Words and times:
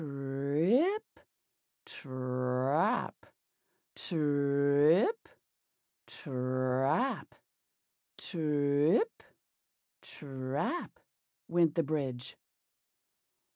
"TRIP, 0.01 1.19
TRAP! 1.85 3.27
TRIP, 3.95 5.29
TRAP! 6.07 7.35
TRIP, 8.17 9.23
TRAP!" 10.01 10.99
went 11.47 11.75
the 11.75 11.83
bridge. 11.83 12.35